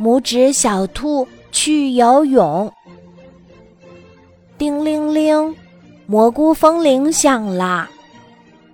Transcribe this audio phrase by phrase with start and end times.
[0.00, 2.72] 拇指小兔去游泳。
[4.58, 5.54] 叮铃铃，
[6.06, 7.88] 蘑菇风铃响啦！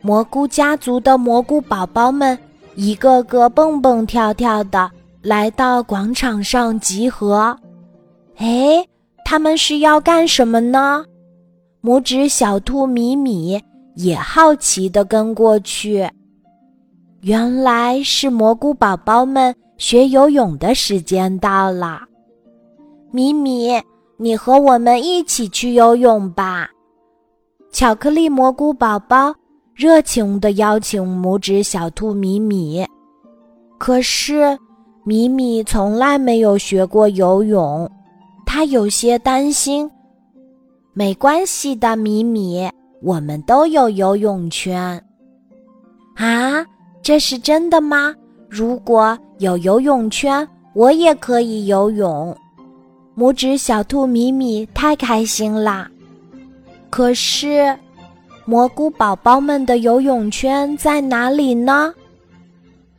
[0.00, 2.38] 蘑菇家族的蘑菇宝宝们
[2.76, 4.90] 一个个蹦蹦跳跳的
[5.22, 7.56] 来到广场上集合。
[8.36, 8.86] 哎，
[9.24, 11.04] 他们是要干什么呢？
[11.82, 13.60] 拇指小兔米米
[13.96, 16.08] 也好奇的跟过去。
[17.22, 19.52] 原来是蘑菇宝宝们。
[19.78, 22.00] 学游泳的时间到了，
[23.12, 23.80] 米米，
[24.16, 26.68] 你和我们一起去游泳吧。
[27.70, 29.32] 巧克力蘑菇宝宝
[29.74, 32.84] 热情地邀请拇指小兔米米，
[33.78, 34.58] 可是
[35.04, 37.88] 米米从来没有学过游泳，
[38.44, 39.88] 他有些担心。
[40.92, 42.68] 没关系的，米米，
[43.00, 45.00] 我们都有游泳圈。
[46.16, 46.66] 啊，
[47.00, 48.12] 这是真的吗？
[48.48, 52.36] 如果有游泳圈，我也可以游泳。
[53.16, 55.90] 拇指小兔米米太开心啦！
[56.88, 57.76] 可是，
[58.44, 61.92] 蘑菇宝宝们的游泳圈在哪里呢？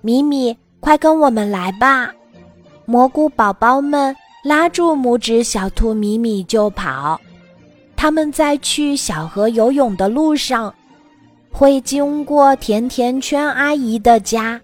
[0.00, 2.12] 米米，快跟我们来吧！
[2.84, 7.20] 蘑菇宝宝们拉住拇指小兔米米就跑。
[7.96, 10.72] 他们在去小河游泳的路上，
[11.50, 14.60] 会经过甜甜圈阿姨的家。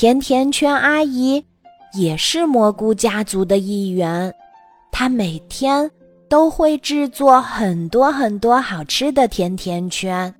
[0.00, 1.44] 甜甜圈阿姨
[1.92, 4.34] 也是蘑菇家族的一员，
[4.90, 5.90] 她每天
[6.26, 10.34] 都会制作很多很多好吃的甜甜圈，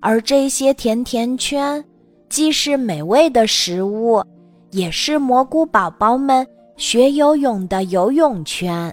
[0.00, 1.84] 而这些甜甜圈
[2.30, 4.24] 既是美味的食物，
[4.70, 6.46] 也是蘑菇宝宝们
[6.78, 8.90] 学游泳的游泳圈。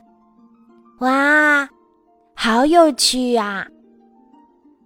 [0.99, 1.65] 哇，
[2.35, 3.65] 好有趣啊！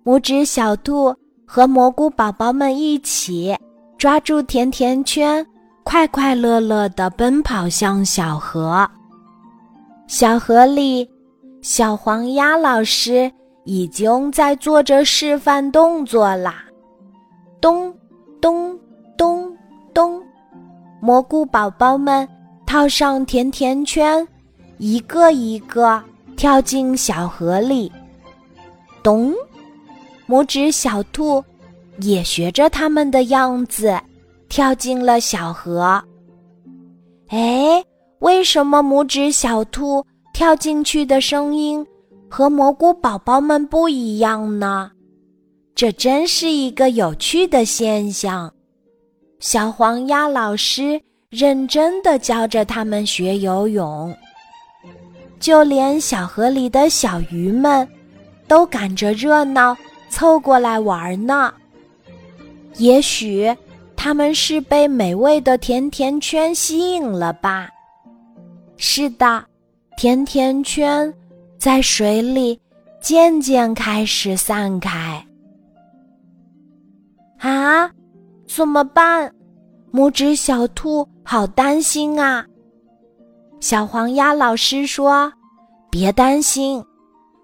[0.05, 1.11] 拇指小兔
[1.47, 3.57] 和蘑菇宝宝们一起。
[3.99, 5.45] 抓住甜甜圈，
[5.83, 8.89] 快快乐乐地奔跑向小河。
[10.07, 11.05] 小河里，
[11.61, 13.29] 小黄鸭老师
[13.65, 16.63] 已经在做着示范动作啦！
[17.59, 17.93] 咚
[18.39, 18.79] 咚
[19.17, 19.53] 咚
[19.93, 20.23] 咚，
[21.01, 22.25] 蘑菇宝宝们
[22.65, 24.25] 套上甜甜圈，
[24.77, 26.01] 一个一个
[26.37, 27.91] 跳进小河里。
[29.03, 29.33] 咚，
[30.25, 31.43] 拇指小兔。
[32.01, 33.99] 也学着他们的样子，
[34.47, 36.01] 跳进了小河。
[37.27, 37.83] 哎，
[38.19, 41.85] 为什么拇指小兔跳进去的声音
[42.29, 44.91] 和蘑菇宝宝们不一样呢？
[45.75, 48.51] 这真是一个有趣的现象。
[49.39, 50.99] 小黄鸭老师
[51.29, 54.13] 认真的教着他们学游泳，
[55.39, 57.87] 就连小河里的小鱼们
[58.47, 59.77] 都赶着热闹
[60.09, 61.53] 凑过来玩呢。
[62.79, 63.55] 也许
[63.95, 67.69] 他们是被美味的甜甜圈吸引了吧？
[68.77, 69.45] 是的，
[69.97, 71.13] 甜甜圈
[71.57, 72.57] 在水里
[73.01, 75.23] 渐渐开始散开。
[77.39, 77.91] 啊，
[78.47, 79.29] 怎么办？
[79.91, 82.45] 拇指小兔好担心啊！
[83.59, 85.31] 小黄鸭老师说
[85.91, 86.81] ：“别担心，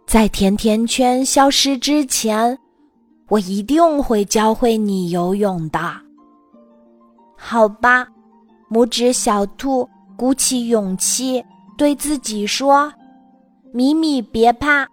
[0.07, 2.57] 在甜甜圈消失之前。”
[3.27, 5.79] 我一定会教会你游泳的，
[7.35, 8.07] 好吧？
[8.69, 11.43] 拇指小兔鼓起勇气
[11.77, 12.91] 对自己说
[13.73, 14.87] ：“米米，别怕，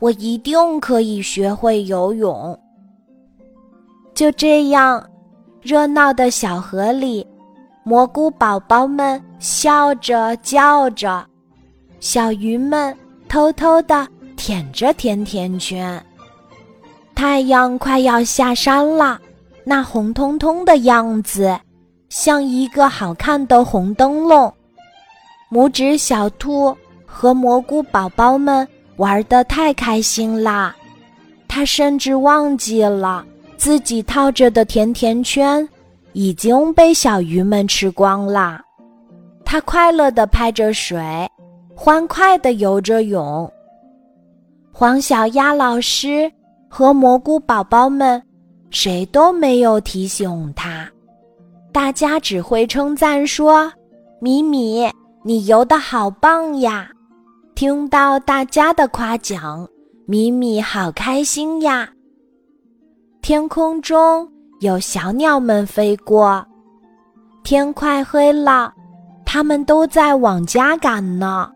[0.00, 2.58] 我一定可以学会游泳。”
[4.14, 5.04] 就这样，
[5.60, 7.26] 热闹的小河里，
[7.82, 11.26] 蘑菇宝宝们笑着叫着，
[12.00, 12.96] 小鱼们
[13.28, 16.02] 偷偷的舔着甜甜圈。
[17.14, 19.18] 太阳快要下山了，
[19.64, 21.58] 那红彤彤的样子，
[22.08, 24.52] 像一个好看的红灯笼。
[25.50, 26.76] 拇指小兔
[27.06, 28.66] 和蘑菇宝宝们
[28.96, 30.74] 玩得太开心啦，
[31.46, 33.24] 它甚至忘记了
[33.56, 35.66] 自己套着的甜甜圈
[36.12, 38.60] 已经被小鱼们吃光啦。
[39.44, 41.00] 它快乐地拍着水，
[41.74, 43.50] 欢快地游着泳。
[44.72, 46.30] 黄小鸭老师。
[46.76, 48.20] 和蘑菇宝宝们，
[48.68, 50.90] 谁都没有提醒他，
[51.70, 53.72] 大家只会称赞说
[54.20, 54.90] ：“米米，
[55.22, 56.90] 你游的好棒呀！”
[57.54, 59.64] 听到大家的夸奖，
[60.04, 61.88] 米米好开心呀。
[63.22, 64.28] 天空中
[64.58, 66.44] 有小鸟们飞过，
[67.44, 68.74] 天快黑了，
[69.24, 71.48] 它们都在往家赶呢。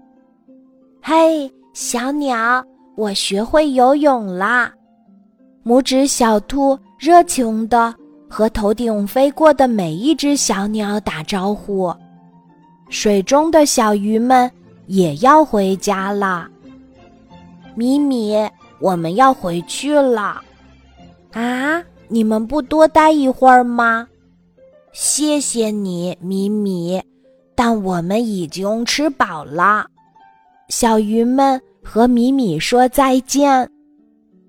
[1.03, 2.65] 嘿，小鸟，
[2.97, 4.73] 我学会游泳啦！
[5.65, 7.95] 拇指小兔热情地
[8.29, 11.95] 和头顶飞过的每一只小鸟打招呼
[12.89, 14.51] ：“水中的小鱼们
[14.87, 16.49] 也要回家了。
[17.75, 18.35] 米米，
[18.81, 20.41] 我们要回去了。
[21.33, 24.09] 啊，你们不多待一会儿吗？
[24.93, 27.01] 谢谢你，米米，
[27.55, 29.87] 但我们已经吃饱了。
[30.69, 33.71] 小鱼们和米米说再见。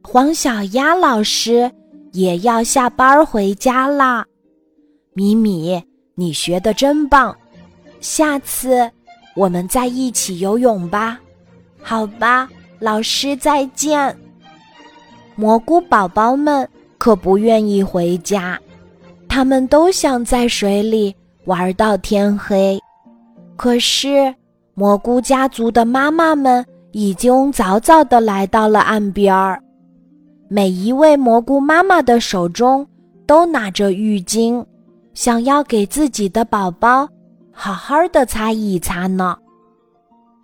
[0.04, 1.72] 黄小鸭老师
[2.14, 4.26] 也要下班回家啦。
[5.14, 5.82] 米米，
[6.16, 7.36] 你学的真棒，
[8.00, 8.90] 下次
[9.36, 11.20] 我们再一起游泳吧。
[11.82, 12.50] 好吧，
[12.80, 14.16] 老师再见。
[15.36, 16.68] 蘑菇宝宝们
[16.98, 18.60] 可不愿意回家，
[19.28, 21.16] 他们都想在水里
[21.46, 22.80] 玩到天黑。
[23.56, 24.34] 可是，
[24.74, 29.62] 蘑菇家族的妈妈们已经早早的来到了岸边儿，
[30.50, 32.86] 每一位蘑菇妈妈的手中
[33.26, 34.66] 都拿着浴巾。
[35.14, 37.06] 想要给自己的宝宝
[37.52, 39.38] 好好的擦一擦呢。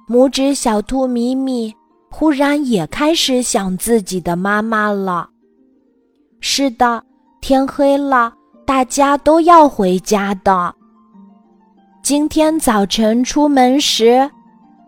[0.10, 1.74] 拇指小兔米米
[2.12, 5.30] 忽然也开始想自己的妈妈了。
[6.42, 7.02] 是的，
[7.40, 8.34] 天黑了，
[8.66, 10.76] 大家都要回家的。
[12.04, 14.30] 今天早晨出门时，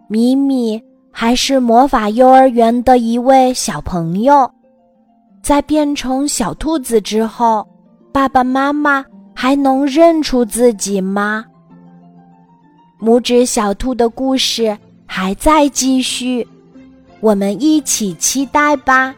[0.10, 0.82] 米米
[1.12, 4.52] 还是魔法幼儿园的一位小朋友。
[5.48, 7.66] 在变成小兔子之后，
[8.12, 9.06] 爸爸妈妈。
[9.34, 11.46] 还能认出自己吗？
[13.00, 16.46] 拇指小兔的故事还在继续，
[17.20, 19.16] 我们一起期待吧。